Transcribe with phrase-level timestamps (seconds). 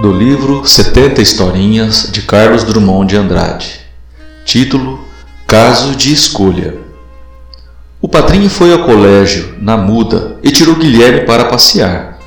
[0.00, 3.80] do livro 70 Historinhas de Carlos Drummond de Andrade.
[4.44, 5.04] Título:
[5.46, 6.78] Caso de Escolha.
[8.00, 12.18] O padrinho foi ao colégio, na muda, e tirou Guilherme para passear.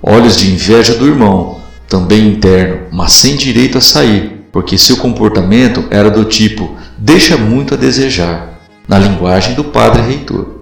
[0.00, 5.84] Olhos de inveja do irmão, também interno, mas sem direito a sair, porque seu comportamento
[5.90, 10.60] era do tipo deixa muito a desejar, na linguagem do padre reitor.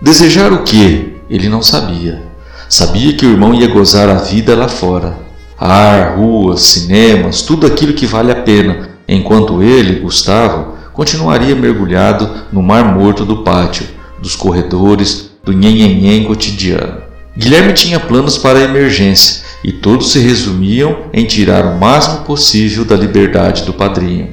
[0.00, 1.16] Desejar o que?
[1.30, 2.22] Ele não sabia.
[2.68, 5.27] Sabia que o irmão ia gozar a vida lá fora.
[5.60, 12.62] Ar, ruas, cinemas, tudo aquilo que vale a pena, enquanto ele, Gustavo, continuaria mergulhado no
[12.62, 13.86] mar morto do pátio,
[14.20, 17.02] dos corredores, do nhenhenhen cotidiano.
[17.36, 22.84] Guilherme tinha planos para a emergência e todos se resumiam em tirar o máximo possível
[22.84, 24.30] da liberdade do padrinho.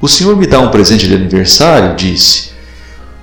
[0.00, 1.96] O senhor me dá um presente de aniversário?
[1.96, 2.50] disse.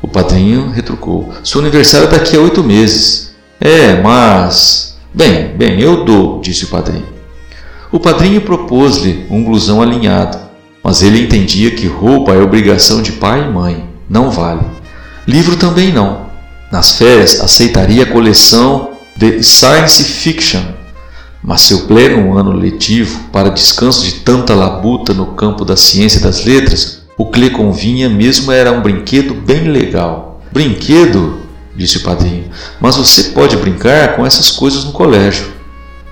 [0.02, 3.34] O padrinho retrucou: Seu aniversário é daqui a oito meses.
[3.60, 4.98] É, mas.
[5.14, 7.15] Bem, bem, eu dou, disse o padrinho.
[7.96, 10.38] O padrinho propôs-lhe um blusão alinhado,
[10.84, 14.66] mas ele entendia que roupa é obrigação de pai e mãe, não vale.
[15.26, 16.26] Livro também não.
[16.70, 20.62] Nas férias aceitaria a coleção de Science Fiction,
[21.42, 26.22] mas seu pleno ano letivo, para descanso de tanta labuta no campo da ciência e
[26.22, 30.42] das letras, o que lhe convinha mesmo era um brinquedo bem legal.
[30.52, 31.40] Brinquedo?
[31.74, 35.48] disse o padrinho, mas você pode brincar com essas coisas no colégio.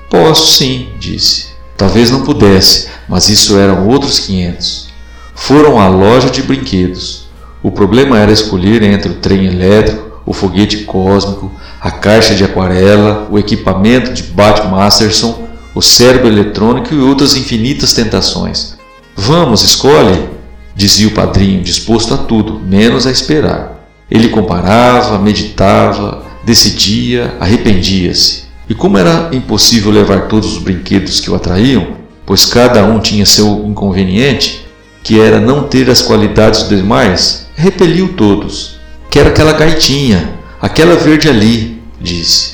[0.09, 1.52] Posso sim, disse.
[1.77, 4.89] Talvez não pudesse, mas isso eram outros quinhentos.
[5.35, 7.27] Foram à loja de brinquedos.
[7.61, 11.51] O problema era escolher entre o trem elétrico, o foguete cósmico,
[11.81, 17.93] a caixa de aquarela, o equipamento de Bat Masterson, o cérebro eletrônico e outras infinitas
[17.93, 18.77] tentações.
[19.15, 20.29] Vamos, escolhe,
[20.75, 23.87] dizia o padrinho, disposto a tudo, menos a esperar.
[24.09, 28.42] Ele comparava, meditava, decidia, arrependia-se.
[28.69, 33.25] E como era impossível levar todos os brinquedos que o atraíam, pois cada um tinha
[33.25, 34.65] seu inconveniente,
[35.03, 38.79] que era não ter as qualidades dos demais, repeliu todos.
[39.09, 42.53] Quero aquela gaitinha, aquela verde ali, disse.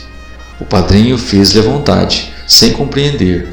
[0.59, 3.47] O padrinho fez-lhe a vontade, sem compreender.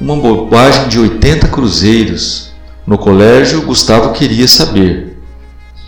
[0.00, 2.52] Uma bobagem de oitenta cruzeiros.
[2.86, 5.16] No colégio, Gustavo queria saber.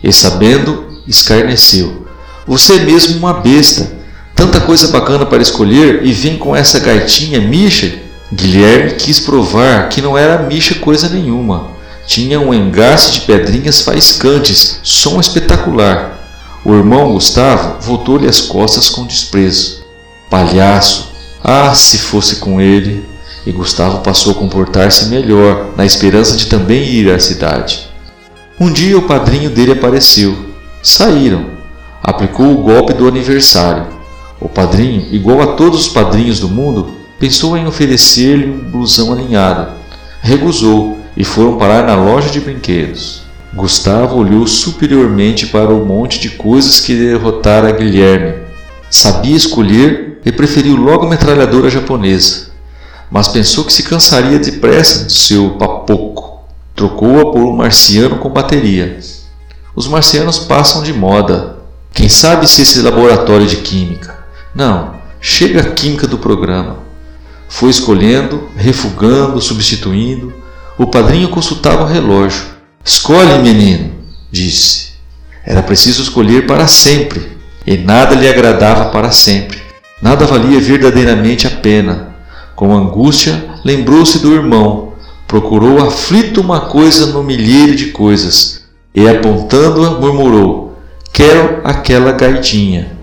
[0.03, 2.07] E sabendo, escarneceu.
[2.47, 3.96] Você é mesmo uma besta.
[4.37, 7.99] Tanta coisa bacana para escolher e vem com essa gaitinha micha.
[8.31, 11.71] Guilherme quis provar que não era micha coisa nenhuma.
[12.07, 16.19] Tinha um engaste de pedrinhas faiscantes, som espetacular.
[16.63, 19.85] O irmão Gustavo voltou-lhe as costas com desprezo.
[20.29, 21.13] Palhaço!
[21.43, 23.07] Ah, se fosse com ele!
[23.47, 27.89] E Gustavo passou a comportar-se melhor, na esperança de também ir à cidade.
[28.61, 30.37] Um dia o padrinho dele apareceu.
[30.83, 31.47] Saíram.
[32.03, 33.96] Aplicou o golpe do aniversário.
[34.41, 39.73] O padrinho, igual a todos os padrinhos do mundo, pensou em oferecer-lhe um blusão alinhado.
[40.21, 43.23] Recusou e foram parar na loja de brinquedos.
[43.55, 48.35] Gustavo olhou superiormente para o monte de coisas que derrotara Guilherme.
[48.91, 52.49] Sabia escolher e preferiu logo a metralhadora japonesa,
[53.11, 56.41] mas pensou que se cansaria depressa do seu papoco.
[56.75, 58.99] Trocou-a por um marciano com bateria.
[59.75, 61.57] Os marcianos passam de moda.
[61.95, 64.16] Quem sabe se esse laboratório de química?
[64.57, 66.79] Não, chega a química do programa.
[67.47, 70.33] Foi escolhendo, refugando, substituindo.
[70.79, 72.43] O padrinho consultava o relógio.
[72.83, 73.93] Escolhe, menino,
[74.33, 74.93] disse.
[75.45, 79.61] Era preciso escolher para sempre, e nada lhe agradava para sempre.
[80.01, 82.15] Nada valia verdadeiramente a pena.
[82.55, 84.95] Com angústia, lembrou-se do irmão,
[85.29, 88.63] procurou aflito uma coisa no milheiro de coisas,
[88.95, 90.79] e apontando-a, murmurou:
[91.13, 92.96] Quero aquela gaitinha.